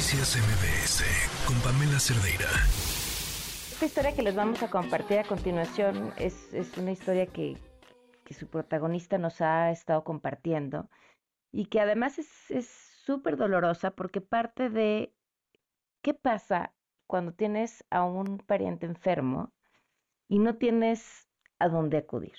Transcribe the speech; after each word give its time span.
Noticias 0.00 0.34
MBS 0.38 1.04
con 1.46 1.60
Pamela 1.60 2.00
Cerdeira. 2.00 2.48
Esta 3.70 3.84
historia 3.84 4.14
que 4.14 4.22
les 4.22 4.34
vamos 4.34 4.62
a 4.62 4.70
compartir 4.70 5.18
a 5.18 5.24
continuación 5.24 6.14
es, 6.16 6.48
una 6.78 6.92
historia 6.92 7.26
que, 7.26 7.58
su 8.30 8.46
protagonista 8.46 9.18
nos 9.18 9.42
ha 9.42 9.70
estado 9.70 10.02
compartiendo 10.02 10.88
y 11.52 11.66
que 11.66 11.80
además 11.80 12.18
es 12.18 12.66
súper 13.04 13.36
dolorosa 13.36 13.90
porque 13.90 14.22
parte 14.22 14.70
de 14.70 15.12
qué 16.00 16.14
pasa 16.14 16.72
cuando 17.06 17.34
tienes 17.34 17.84
a 17.90 18.02
un 18.02 18.38
pariente 18.38 18.86
enfermo 18.86 19.52
y 20.28 20.38
no 20.38 20.56
tienes 20.56 21.28
a 21.58 21.68
dónde 21.68 21.98
acudir. 21.98 22.38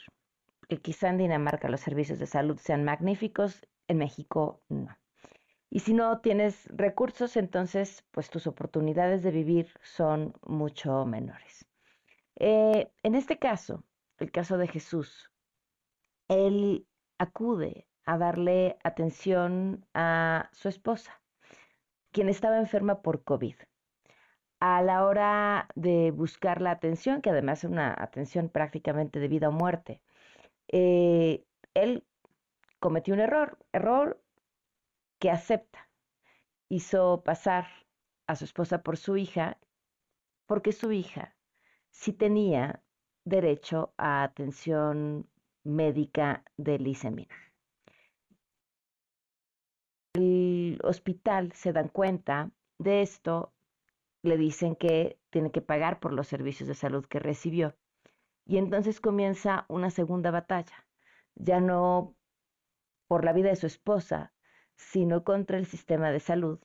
Que 0.68 0.78
quizá 0.78 1.10
en 1.10 1.20
Dinamarca 1.20 1.70
los 1.70 1.82
servicios 1.82 2.18
de 2.18 2.26
salud 2.26 2.58
sean 2.58 2.84
magníficos, 2.84 3.68
en 3.88 4.00
México 4.00 4.64
no. 4.68 4.98
Y 5.74 5.80
si 5.80 5.94
no 5.94 6.20
tienes 6.20 6.68
recursos, 6.68 7.38
entonces 7.38 8.06
pues 8.12 8.30
tus 8.30 8.46
oportunidades 8.46 9.24
de 9.24 9.32
vivir 9.32 9.70
son 9.82 10.34
mucho 10.46 11.06
menores. 11.06 11.66
Eh, 12.36 12.92
en 13.04 13.16
este 13.16 13.40
caso, 13.40 13.86
el 14.20 14.32
caso 14.32 14.58
de 14.58 14.68
Jesús, 14.68 15.32
él 16.28 16.86
acude 17.18 17.88
a 18.06 18.18
darle 18.18 18.78
atención 18.84 19.86
a 19.94 20.50
su 20.52 20.68
esposa, 20.68 21.22
quien 22.12 22.28
estaba 22.28 22.58
enferma 22.58 23.02
por 23.02 23.24
COVID. 23.24 23.56
A 24.60 24.82
la 24.82 25.06
hora 25.06 25.70
de 25.76 26.12
buscar 26.12 26.62
la 26.62 26.72
atención, 26.72 27.22
que 27.22 27.30
además 27.30 27.64
es 27.64 27.72
una 27.72 27.96
atención 27.98 28.50
prácticamente 28.50 29.22
de 29.22 29.28
vida 29.30 29.48
o 29.48 29.54
muerte, 29.54 30.02
eh, 30.68 31.46
él 31.74 32.04
cometió 32.80 33.14
un 33.14 33.22
error, 33.22 33.58
error 33.72 34.21
que 35.22 35.30
acepta. 35.30 35.88
Hizo 36.68 37.22
pasar 37.24 37.68
a 38.28 38.36
su 38.36 38.44
esposa 38.46 38.82
por 38.82 38.98
su 38.98 39.16
hija 39.18 39.60
porque 40.48 40.74
su 40.74 40.92
hija 40.92 41.38
sí 41.92 42.12
tenía 42.12 42.84
derecho 43.24 43.94
a 43.98 44.24
atención 44.24 45.30
médica 45.64 46.44
de 46.58 46.80
lisemina. 46.80 47.36
El 50.14 50.80
hospital 50.84 51.52
se 51.54 51.72
dan 51.72 51.90
cuenta 51.90 52.52
de 52.80 53.02
esto, 53.04 53.54
le 54.24 54.38
dicen 54.38 54.76
que 54.76 55.20
tiene 55.30 55.52
que 55.52 55.62
pagar 55.62 56.00
por 56.00 56.14
los 56.14 56.28
servicios 56.28 56.68
de 56.68 56.74
salud 56.74 57.06
que 57.06 57.20
recibió. 57.20 57.78
Y 58.46 58.58
entonces 58.58 59.00
comienza 59.00 59.66
una 59.70 59.92
segunda 59.92 60.32
batalla, 60.32 60.88
ya 61.36 61.62
no 61.62 62.16
por 63.08 63.24
la 63.24 63.34
vida 63.34 63.50
de 63.50 63.56
su 63.56 63.68
esposa, 63.68 64.31
sino 64.82 65.24
contra 65.24 65.58
el 65.58 65.66
sistema 65.66 66.12
de 66.12 66.20
salud, 66.20 66.60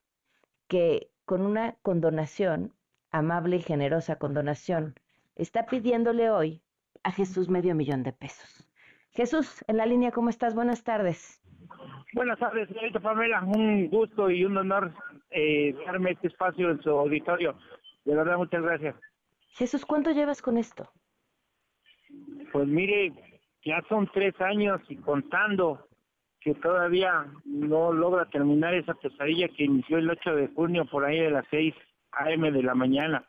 que 0.69 1.11
con 1.25 1.43
una 1.43 1.77
condonación, 1.83 2.73
amable 3.11 3.57
y 3.57 3.63
generosa 3.63 4.17
condonación, 4.17 4.95
está 5.35 5.67
pidiéndole 5.67 6.31
hoy 6.31 6.63
a 7.05 7.13
Jesús 7.13 7.49
medio 7.49 7.75
millón 7.75 8.03
de 8.03 8.13
pesos. 8.13 8.69
Jesús, 9.11 9.65
en 9.69 9.77
la 9.77 9.87
línea, 9.87 10.11
¿cómo 10.13 10.31
estás? 10.31 10.55
Buenas 10.55 10.83
tardes. 10.83 11.43
Buenas 12.15 12.39
tardes, 12.39 12.69
señorita 12.69 13.01
Pamela. 13.01 13.43
Un 13.45 13.89
gusto 13.89 14.31
y 14.31 14.45
un 14.45 14.57
honor 14.57 14.93
eh, 15.31 15.75
darme 15.87 16.13
este 16.13 16.29
espacio 16.29 16.71
en 16.71 16.83
su 16.83 16.91
auditorio. 16.91 17.57
De 18.05 18.15
verdad, 18.15 18.39
muchas 18.39 18.63
gracias. 18.63 18.97
Jesús, 19.51 19.85
¿cuánto 19.85 20.11
llevas 20.11 20.43
con 20.43 20.57
esto? 20.57 20.91
Pues 22.53 22.67
mire, 22.67 23.13
ya 23.65 23.83
son 23.89 24.09
tres 24.13 24.35
años 24.41 24.81
y 24.89 24.97
contando 24.97 25.86
que 26.47 26.55
todavía 26.55 27.27
no 27.45 27.93
logra 27.93 28.27
terminar 28.27 28.73
esa 28.73 28.95
pesadilla 28.95 29.49
que 29.49 29.65
inició 29.65 29.99
el 29.99 30.09
8 30.09 30.37
de 30.37 30.47
junio 30.55 30.85
por 30.85 31.05
ahí 31.05 31.19
de 31.19 31.33
las 31.33 31.45
6 31.51 31.75
a.m. 32.13 32.53
de 32.53 32.63
la 32.63 32.73
mañana. 32.73 33.29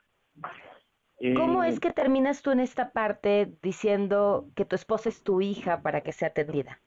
¿Cómo 1.36 1.64
eh, 1.64 1.70
es 1.70 1.80
que 1.80 1.90
terminas 1.90 2.44
tú 2.44 2.52
en 2.52 2.60
esta 2.60 2.92
parte 2.92 3.58
diciendo 3.64 4.46
que 4.56 4.66
tu 4.66 4.76
esposa 4.76 5.10
es 5.10 5.24
tu 5.24 5.42
hija 5.42 5.82
para 5.82 6.02
que 6.02 6.12
sea 6.12 6.28
atendida? 6.28 6.80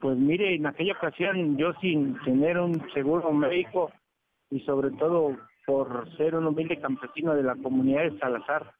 Pues 0.00 0.18
mire, 0.18 0.56
en 0.56 0.66
aquella 0.66 0.94
ocasión 0.94 1.56
yo 1.56 1.72
sin 1.74 2.20
tener 2.24 2.58
un 2.58 2.84
seguro 2.94 3.30
médico 3.30 3.92
y 4.50 4.58
sobre 4.62 4.90
todo 4.90 5.36
por 5.66 6.16
ser 6.16 6.34
un 6.34 6.48
humilde 6.48 6.80
campesino 6.80 7.32
de 7.36 7.44
la 7.44 7.54
comunidad 7.54 8.10
de 8.10 8.18
Salazar, 8.18 8.72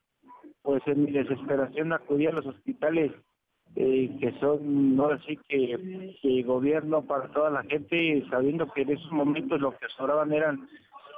pues 0.62 0.82
en 0.88 1.04
mi 1.04 1.12
desesperación 1.12 1.92
acudí 1.92 2.26
a 2.26 2.32
los 2.32 2.46
hospitales 2.46 3.12
eh, 3.76 4.16
que 4.20 4.32
son, 4.38 4.94
no 4.94 5.06
así 5.06 5.36
que, 5.48 6.42
gobierno 6.44 7.02
para 7.02 7.28
toda 7.28 7.50
la 7.50 7.62
gente, 7.64 8.24
sabiendo 8.30 8.70
que 8.72 8.82
en 8.82 8.90
esos 8.90 9.10
momentos 9.10 9.60
lo 9.60 9.76
que 9.76 9.88
sobraban 9.96 10.32
eran 10.32 10.68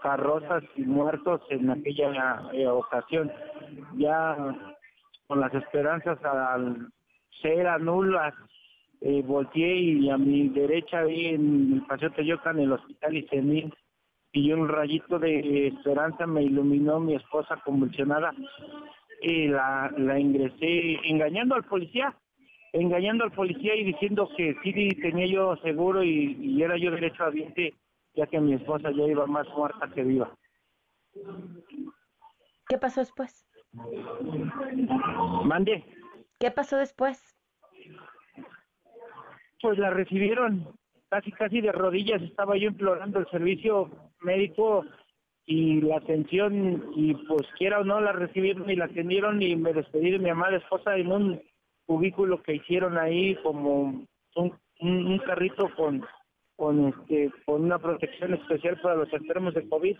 carrozas 0.02 0.64
y 0.76 0.82
muertos 0.82 1.42
en 1.50 1.68
aquella 1.70 2.48
eh, 2.52 2.66
ocasión. 2.66 3.30
Ya 3.96 4.36
con 5.26 5.40
las 5.40 5.52
esperanzas 5.52 6.22
al 6.24 6.88
ser 7.42 7.66
anulas, 7.66 8.32
eh, 9.02 9.22
volteé 9.22 9.74
y 9.76 10.08
a 10.08 10.16
mi 10.16 10.48
derecha 10.48 11.02
vi 11.02 11.26
en 11.26 11.74
el 11.74 11.82
Paseo 11.86 12.10
Teyocan 12.12 12.58
el 12.58 12.72
hospital 12.72 13.16
Isemín 13.16 13.72
y 14.32 14.52
un 14.52 14.68
rayito 14.68 15.18
de 15.18 15.68
esperanza 15.68 16.26
me 16.26 16.42
iluminó 16.42 17.00
mi 17.00 17.14
esposa 17.14 17.56
convulsionada 17.64 18.32
y 19.20 19.48
la, 19.48 19.92
la 19.98 20.18
ingresé 20.18 20.98
engañando 21.04 21.54
al 21.54 21.64
policía 21.64 22.14
engañando 22.80 23.24
al 23.24 23.32
policía 23.32 23.74
y 23.74 23.84
diciendo 23.84 24.28
que 24.36 24.54
sí 24.62 24.72
tenía 25.00 25.26
yo 25.26 25.56
seguro 25.56 26.02
y, 26.02 26.62
era 26.62 26.76
yo 26.76 26.90
derecho 26.90 27.24
a 27.24 27.30
viente, 27.30 27.74
ya 28.14 28.26
que 28.26 28.40
mi 28.40 28.54
esposa 28.54 28.90
ya 28.90 29.04
iba 29.04 29.26
más 29.26 29.48
muerta 29.56 29.88
que 29.94 30.02
viva. 30.02 30.30
¿Qué 32.68 32.78
pasó 32.78 33.00
después? 33.00 33.46
Mande. 35.44 35.84
¿Qué 36.38 36.50
pasó 36.50 36.76
después? 36.76 37.38
Pues 39.62 39.78
la 39.78 39.90
recibieron 39.90 40.68
casi 41.08 41.32
casi 41.32 41.60
de 41.60 41.72
rodillas, 41.72 42.20
estaba 42.20 42.56
yo 42.56 42.68
implorando 42.68 43.20
el 43.20 43.30
servicio 43.30 43.90
médico 44.20 44.84
y 45.46 45.80
la 45.80 45.98
atención 45.98 46.90
y 46.94 47.14
pues 47.14 47.46
quiera 47.56 47.80
o 47.80 47.84
no 47.84 48.00
la 48.00 48.12
recibieron 48.12 48.68
y 48.68 48.76
la 48.76 48.86
atendieron 48.86 49.40
y 49.40 49.54
me 49.56 49.72
despedí 49.72 50.10
de 50.10 50.18
mi 50.18 50.28
amada 50.28 50.56
esposa 50.56 50.96
en 50.96 51.12
un 51.12 51.40
cubículo 51.86 52.42
que 52.42 52.56
hicieron 52.56 52.98
ahí 52.98 53.36
como 53.42 54.06
un, 54.34 54.52
un, 54.80 55.18
carrito 55.20 55.70
con 55.76 56.04
con 56.56 56.88
este 56.88 57.30
con 57.44 57.64
una 57.64 57.78
protección 57.78 58.34
especial 58.34 58.80
para 58.80 58.96
los 58.96 59.12
enfermos 59.12 59.54
de 59.54 59.68
COVID. 59.68 59.96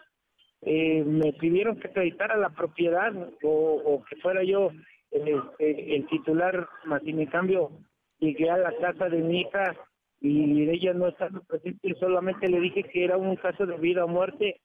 Eh, 0.62 1.04
me 1.04 1.32
pidieron 1.34 1.78
que 1.78 1.88
acreditara 1.88 2.36
la 2.36 2.50
propiedad 2.50 3.12
o, 3.42 4.02
que 4.08 4.16
fuera 4.16 4.42
yo 4.42 4.70
este, 5.10 5.96
el 5.96 6.06
titular, 6.08 6.68
más 6.84 7.02
sin 7.02 7.20
en 7.20 7.26
cambio 7.26 7.70
llegué 8.18 8.50
a 8.50 8.56
la 8.56 8.72
casa 8.78 9.08
de 9.08 9.18
mi 9.18 9.42
hija 9.42 9.76
y 10.20 10.68
ella 10.68 10.94
no 10.94 11.08
estaba 11.08 11.40
presente, 11.40 11.94
solamente 12.00 12.48
le 12.48 12.60
dije 12.60 12.82
que 12.84 13.04
era 13.04 13.18
un 13.18 13.36
caso 13.36 13.66
de 13.66 13.76
vida 13.76 14.04
o 14.04 14.08
muerte 14.08 14.60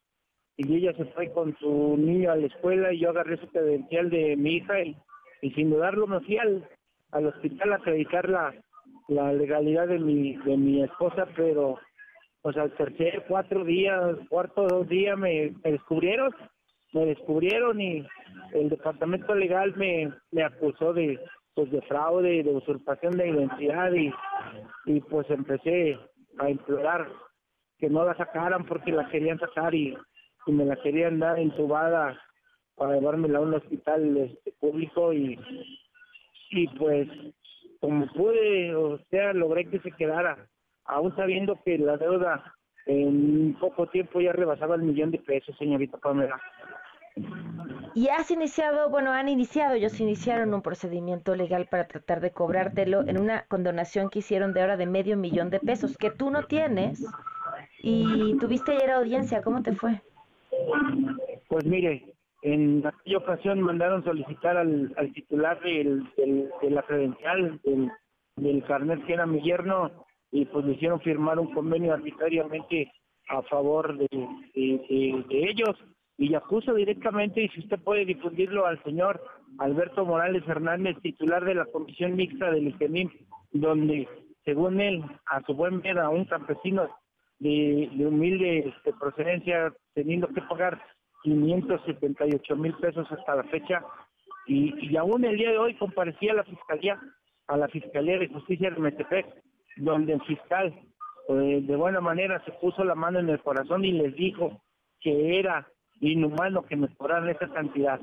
y 0.55 0.75
ella 0.77 0.93
se 0.95 1.05
fue 1.05 1.31
con 1.31 1.55
su 1.57 1.97
niño 1.97 2.31
a 2.31 2.37
la 2.37 2.47
escuela 2.47 2.93
y 2.93 2.99
yo 2.99 3.09
agarré 3.09 3.37
su 3.37 3.47
credencial 3.47 4.09
de 4.09 4.35
mi 4.37 4.55
hija 4.55 4.81
y, 4.81 4.95
y 5.41 5.51
sin 5.51 5.69
dudarlo 5.69 6.07
me 6.07 6.21
fui 6.21 6.37
al, 6.37 6.67
al 7.11 7.27
hospital 7.27 7.73
a 7.73 7.75
acreditar 7.77 8.29
la, 8.29 8.53
la 9.07 9.33
legalidad 9.33 9.87
de 9.87 9.99
mi, 9.99 10.35
de 10.37 10.57
mi 10.57 10.83
esposa, 10.83 11.27
pero 11.35 11.79
pues 12.41 12.57
al 12.57 12.71
tercer, 12.71 13.25
cuatro 13.27 13.63
días, 13.63 14.17
cuarto, 14.29 14.67
dos 14.67 14.87
días 14.87 15.17
me, 15.17 15.53
descubrieron, 15.63 16.33
me 16.93 17.05
descubrieron 17.05 17.79
y 17.79 18.05
el 18.53 18.69
departamento 18.69 19.35
legal 19.35 19.75
me, 19.75 20.11
me 20.31 20.43
acusó 20.43 20.93
de 20.93 21.19
pues 21.53 21.69
de 21.69 21.81
fraude, 21.81 22.43
de 22.43 22.49
usurpación 22.49 23.17
de 23.17 23.27
identidad 23.27 23.91
y, 23.91 24.11
y 24.85 25.01
pues 25.01 25.29
empecé 25.29 25.99
a 26.39 26.49
implorar 26.49 27.07
que 27.77 27.89
no 27.89 28.05
la 28.05 28.15
sacaran 28.15 28.65
porque 28.65 28.91
la 28.91 29.09
querían 29.09 29.37
sacar 29.37 29.75
y, 29.75 29.97
y 30.47 30.51
me 30.51 30.65
la 30.65 30.77
querían 30.77 31.19
dar 31.19 31.37
entubada 31.37 32.17
para 32.75 32.95
llevármela 32.95 33.39
a 33.39 33.41
un 33.41 33.53
hospital 33.53 34.17
este, 34.17 34.53
público 34.59 35.11
y 35.13 35.37
y 36.51 36.67
pues 36.77 37.07
como 37.79 38.05
pude, 38.13 38.75
o 38.75 38.99
sea, 39.09 39.33
logré 39.33 39.65
que 39.65 39.79
se 39.79 39.91
quedara, 39.91 40.47
aún 40.85 41.15
sabiendo 41.15 41.59
que 41.65 41.77
la 41.77 41.97
deuda 41.97 42.55
en 42.85 43.55
poco 43.59 43.87
tiempo 43.87 44.21
ya 44.21 44.33
rebasaba 44.33 44.75
el 44.75 44.83
millón 44.83 45.11
de 45.11 45.17
pesos, 45.17 45.55
señorita 45.57 45.97
Pamela. 45.97 46.39
Y 47.93 48.07
has 48.07 48.31
iniciado, 48.31 48.89
bueno, 48.89 49.11
han 49.11 49.27
iniciado, 49.27 49.73
ellos 49.73 49.99
iniciaron 49.99 50.53
un 50.53 50.61
procedimiento 50.61 51.35
legal 51.35 51.67
para 51.69 51.87
tratar 51.87 52.21
de 52.21 52.31
cobrártelo 52.31 53.01
en 53.07 53.19
una 53.19 53.45
condonación 53.47 54.09
que 54.09 54.19
hicieron 54.19 54.53
de 54.53 54.61
ahora 54.61 54.77
de 54.77 54.85
medio 54.85 55.17
millón 55.17 55.49
de 55.49 55.59
pesos, 55.59 55.97
que 55.97 56.11
tú 56.11 56.29
no 56.29 56.43
tienes, 56.43 57.03
y 57.79 58.37
tuviste 58.39 58.73
ayer 58.73 58.91
audiencia, 58.91 59.41
¿cómo 59.41 59.61
te 59.61 59.73
fue? 59.73 60.01
Pues 61.49 61.65
mire, 61.65 62.10
en 62.41 62.85
aquella 62.85 63.17
ocasión 63.17 63.61
mandaron 63.61 64.03
solicitar 64.03 64.57
al, 64.57 64.93
titular 65.13 65.59
de 65.61 66.69
la 66.69 66.83
credencial 66.83 67.59
del, 67.63 68.63
carnet 68.63 69.05
que 69.05 69.13
era 69.13 69.25
mi 69.25 69.41
yerno 69.41 69.91
y 70.31 70.45
pues 70.45 70.65
le 70.65 70.73
hicieron 70.73 70.99
firmar 71.01 71.37
un 71.39 71.53
convenio 71.53 71.93
arbitrariamente 71.93 72.91
a 73.29 73.41
favor 73.43 73.97
de, 73.97 74.07
ellos. 74.53 75.77
Y 76.17 76.35
acuso 76.35 76.73
directamente, 76.73 77.41
y 77.41 77.49
si 77.49 77.61
usted 77.61 77.79
puede 77.79 78.05
difundirlo 78.05 78.65
al 78.65 78.81
señor 78.83 79.21
Alberto 79.57 80.05
Morales 80.05 80.43
Fernández, 80.45 80.95
titular 81.01 81.43
de 81.43 81.55
la 81.55 81.65
Comisión 81.65 82.15
Mixta 82.15 82.51
del 82.51 82.67
IGEMIM, 82.67 83.09
donde, 83.51 84.07
según 84.45 84.79
él, 84.79 85.03
a 85.25 85.41
su 85.41 85.53
buen 85.55 85.81
ver, 85.81 85.97
a 85.97 86.09
un 86.09 86.25
campesino 86.25 86.89
de, 87.39 87.89
humilde 87.97 88.59
este, 88.59 88.93
procedencia, 88.93 89.73
teniendo 89.95 90.27
que 90.27 90.41
pagar 90.41 90.79
578 91.23 92.55
mil 92.55 92.73
pesos 92.75 93.07
hasta 93.11 93.35
la 93.35 93.43
fecha, 93.43 93.83
y, 94.47 94.95
aún 94.97 95.23
el 95.23 95.37
día 95.37 95.51
de 95.51 95.57
hoy 95.57 95.75
comparecía 95.75 96.33
a 96.33 96.35
la 96.35 96.43
Fiscalía, 96.43 96.99
a 97.47 97.57
la 97.57 97.67
Fiscalía 97.67 98.17
de 98.17 98.27
Justicia 98.27 98.71
de 98.71 98.79
Metepec, 98.79 99.25
donde 99.77 100.13
el 100.13 100.21
fiscal 100.23 100.73
eh, 101.29 101.61
de 101.61 101.75
buena 101.75 102.01
manera 102.01 102.43
se 102.43 102.51
puso 102.53 102.83
la 102.83 102.95
mano 102.95 103.19
en 103.19 103.29
el 103.29 103.39
corazón 103.39 103.85
y 103.85 103.91
les 103.91 104.15
dijo 104.15 104.61
que 104.99 105.39
era 105.39 105.67
inhumano 105.99 106.63
que 106.63 106.75
me 106.75 106.93
cobraran 106.95 107.29
esa 107.29 107.47
cantidad. 107.49 108.01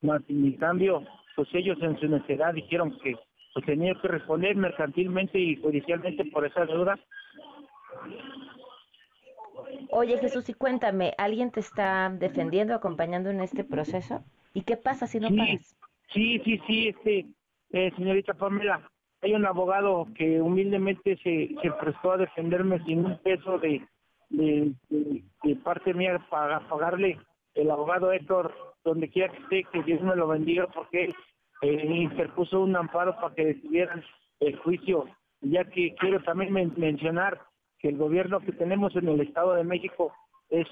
Más 0.00 0.22
en 0.28 0.52
cambio, 0.56 1.04
pues 1.36 1.48
ellos 1.52 1.78
en 1.82 1.98
su 1.98 2.08
necesidad 2.08 2.54
dijeron 2.54 2.96
que 3.02 3.16
pues 3.54 3.66
tenía 3.66 3.94
que 4.00 4.08
responder 4.08 4.56
mercantilmente 4.56 5.38
y 5.38 5.56
judicialmente 5.56 6.24
por 6.26 6.46
esa 6.46 6.64
deuda. 6.64 6.98
Oye 9.94 10.16
Jesús, 10.16 10.48
y 10.48 10.54
cuéntame, 10.54 11.12
¿alguien 11.18 11.50
te 11.50 11.60
está 11.60 12.08
defendiendo, 12.08 12.74
acompañando 12.74 13.28
en 13.28 13.42
este 13.42 13.62
proceso? 13.62 14.24
¿Y 14.54 14.62
qué 14.62 14.78
pasa 14.78 15.06
si 15.06 15.20
no 15.20 15.28
sí, 15.28 15.36
pagas? 15.36 15.76
Sí, 16.14 16.40
sí, 16.46 16.58
sí, 16.66 16.88
este, 16.88 17.26
eh, 17.72 17.92
señorita 17.96 18.32
Pamela, 18.32 18.90
hay 19.20 19.34
un 19.34 19.44
abogado 19.44 20.08
que 20.14 20.40
humildemente 20.40 21.18
se, 21.18 21.54
se 21.60 21.70
prestó 21.72 22.12
a 22.12 22.16
defenderme 22.16 22.82
sin 22.86 23.04
un 23.04 23.18
peso 23.18 23.58
de, 23.58 23.86
de, 24.30 25.56
parte 25.56 25.92
mía 25.92 26.26
para 26.30 26.66
pagarle 26.70 27.18
el 27.54 27.70
abogado 27.70 28.12
Héctor, 28.12 28.50
donde 28.84 29.10
quiera 29.10 29.30
que 29.30 29.42
esté, 29.42 29.64
que 29.70 29.82
Dios 29.82 30.00
me 30.00 30.16
lo 30.16 30.26
bendiga, 30.26 30.68
porque 30.68 31.04
él 31.04 31.14
eh, 31.60 31.96
interpuso 31.96 32.60
un 32.60 32.74
amparo 32.74 33.14
para 33.16 33.34
que 33.34 33.44
detuvieran 33.44 34.02
el 34.40 34.56
juicio, 34.56 35.04
ya 35.42 35.64
que 35.64 35.94
quiero 35.96 36.22
también 36.22 36.72
mencionar 36.78 37.51
que 37.82 37.88
el 37.88 37.96
gobierno 37.96 38.40
que 38.40 38.52
tenemos 38.52 38.94
en 38.96 39.08
el 39.08 39.20
Estado 39.20 39.54
de 39.54 39.64
México 39.64 40.14
es 40.48 40.66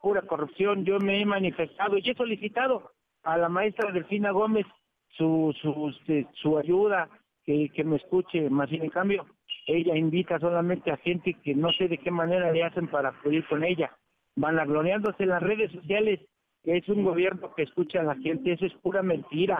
pura 0.00 0.22
corrupción. 0.22 0.84
Yo 0.84 0.98
me 0.98 1.20
he 1.20 1.26
manifestado 1.26 1.98
y 1.98 2.08
he 2.08 2.14
solicitado 2.14 2.90
a 3.22 3.36
la 3.36 3.50
maestra 3.50 3.92
Delfina 3.92 4.30
Gómez 4.30 4.66
su, 5.10 5.54
su, 5.60 5.90
este, 5.90 6.26
su 6.34 6.56
ayuda, 6.56 7.08
que, 7.44 7.84
me 7.84 7.96
escuche, 7.96 8.50
más 8.50 8.70
en 8.70 8.90
cambio, 8.90 9.26
ella 9.66 9.96
invita 9.96 10.38
solamente 10.38 10.90
a 10.90 10.98
gente 10.98 11.34
que 11.42 11.54
no 11.54 11.72
sé 11.72 11.88
de 11.88 11.96
qué 11.96 12.10
manera 12.10 12.52
le 12.52 12.62
hacen 12.62 12.88
para 12.88 13.08
acudir 13.08 13.46
con 13.46 13.64
ella, 13.64 13.90
van 14.36 14.58
agloriándose 14.58 15.22
en 15.22 15.30
las 15.30 15.42
redes 15.42 15.72
sociales, 15.72 16.20
que 16.62 16.76
es 16.76 16.88
un 16.90 17.04
gobierno 17.04 17.54
que 17.54 17.62
escucha 17.62 18.00
a 18.00 18.04
la 18.04 18.16
gente, 18.16 18.52
eso 18.52 18.66
es 18.66 18.74
pura 18.74 19.02
mentira. 19.02 19.58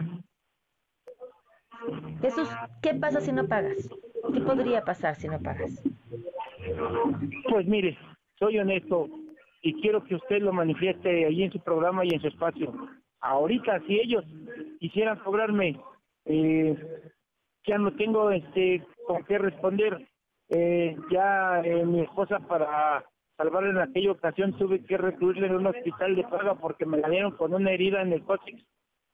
Jesús, 2.20 2.48
¿qué 2.82 2.92
pasa 2.94 3.20
si 3.22 3.32
no 3.32 3.46
pagas? 3.48 3.88
¿Qué 4.34 4.40
podría 4.40 4.84
pasar 4.84 5.14
si 5.14 5.28
no 5.28 5.40
pagas? 5.40 5.82
Pues 7.50 7.66
mire, 7.66 7.96
soy 8.38 8.58
honesto 8.58 9.08
y 9.62 9.80
quiero 9.80 10.04
que 10.04 10.14
usted 10.14 10.40
lo 10.40 10.52
manifieste 10.52 11.26
ahí 11.26 11.42
en 11.42 11.52
su 11.52 11.60
programa 11.60 12.04
y 12.04 12.10
en 12.10 12.20
su 12.20 12.28
espacio. 12.28 12.72
Ahorita, 13.20 13.80
si 13.86 13.98
ellos 13.98 14.24
quisieran 14.78 15.18
cobrarme 15.18 15.80
eh, 16.28 16.76
ya 17.66 17.78
no 17.78 17.92
tengo 17.92 18.30
este 18.30 18.86
con 19.06 19.24
qué 19.24 19.38
responder. 19.38 20.06
Eh, 20.50 20.96
ya 21.10 21.60
eh, 21.62 21.84
mi 21.84 22.00
esposa 22.00 22.38
para 22.40 23.04
salvarla 23.36 23.70
en 23.70 23.78
aquella 23.78 24.12
ocasión 24.12 24.56
tuve 24.56 24.84
que 24.84 24.96
recluirla 24.96 25.46
en 25.46 25.56
un 25.56 25.66
hospital 25.66 26.16
de 26.16 26.24
paga 26.24 26.54
porque 26.54 26.86
me 26.86 26.98
la 26.98 27.08
dieron 27.08 27.32
con 27.32 27.52
una 27.52 27.70
herida 27.70 28.00
en 28.00 28.12
el 28.12 28.24
cóccix 28.24 28.64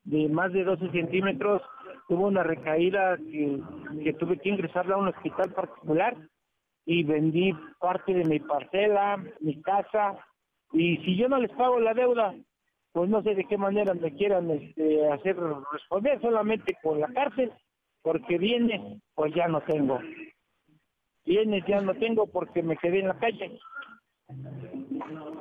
de 0.05 0.29
más 0.29 0.53
de 0.53 0.65
12 0.65 0.91
centímetros. 0.91 1.63
Tuvo 2.09 2.27
una 2.27 2.43
recaída 2.43 3.17
que, 3.17 3.61
que 4.03 4.13
tuve 4.15 4.39
que 4.39 4.51
ingresarla 4.51 4.97
a 4.97 4.99
un 4.99 5.09
hospital 5.09 5.53
particular 5.53 6.17
y 6.87 7.03
vendí 7.03 7.53
parte 7.79 8.13
de 8.15 8.25
mi 8.25 8.41
parcela, 8.41 9.23
mi 9.41 9.61
casa. 9.63 10.19
Y 10.73 10.99
si 10.99 11.17
yo 11.17 11.29
no 11.29 11.39
les 11.39 11.51
pago 11.53 11.81
la 11.81 11.95
deuda, 11.95 12.35
pues 12.93 13.11
no 13.11 13.23
sé 13.23 13.35
de 13.35 13.45
qué 13.45 13.57
manera 13.57 13.95
me 13.95 14.15
quieran 14.15 14.51
este, 14.51 15.11
hacer 15.11 15.37
responder, 15.73 16.21
solamente 16.21 16.77
con 16.83 17.01
la 17.01 17.09
cárcel 17.09 17.53
porque 18.05 18.37
viene, 18.37 19.01
pues 19.15 19.35
ya 19.35 19.49
no 19.49 19.63
tengo. 19.63 19.99
Bienes 21.25 21.65
ya 21.67 21.81
no 21.81 21.95
tengo 21.95 22.27
porque 22.27 22.63
me 22.63 22.77
quedé 22.77 23.01
en 23.01 23.09
la 23.09 23.19
calle. 23.19 23.59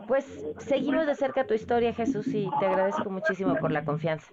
Pues 0.07 0.25
seguimos 0.59 1.05
de 1.05 1.15
cerca 1.15 1.45
tu 1.45 1.53
historia, 1.53 1.93
Jesús, 1.93 2.25
y 2.27 2.49
te 2.59 2.65
agradezco 2.65 3.09
muchísimo 3.09 3.55
por 3.57 3.71
la 3.71 3.83
confianza. 3.83 4.29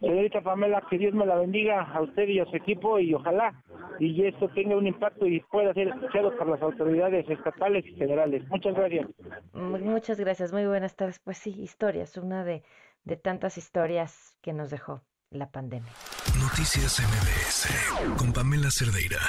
Señorita 0.00 0.42
Pamela, 0.42 0.82
que 0.88 0.98
Dios 0.98 1.14
me 1.14 1.24
la 1.24 1.36
bendiga 1.36 1.82
a 1.82 2.02
usted 2.02 2.28
y 2.28 2.40
a 2.40 2.46
su 2.46 2.56
equipo 2.56 2.98
y 2.98 3.14
ojalá 3.14 3.54
y 3.98 4.26
esto 4.26 4.48
tenga 4.48 4.76
un 4.76 4.86
impacto 4.86 5.26
y 5.26 5.40
pueda 5.40 5.72
ser 5.74 5.88
escuchado 5.88 6.36
por 6.36 6.48
las 6.48 6.62
autoridades 6.62 7.28
estatales 7.28 7.84
y 7.86 7.94
federales. 7.96 8.46
Muchas 8.48 8.74
gracias. 8.74 9.06
Muchas 9.52 10.18
gracias, 10.18 10.52
muy 10.52 10.66
buenas 10.66 10.96
tardes. 10.96 11.18
Pues 11.18 11.38
sí, 11.38 11.54
historias, 11.60 12.16
una 12.16 12.44
de, 12.44 12.62
de 13.04 13.16
tantas 13.16 13.58
historias 13.58 14.36
que 14.42 14.52
nos 14.52 14.70
dejó 14.70 15.02
la 15.30 15.50
pandemia. 15.50 15.92
Noticias 16.40 17.00
MBS 17.00 18.16
con 18.18 18.32
Pamela 18.32 18.70
Cerdeira. 18.70 19.20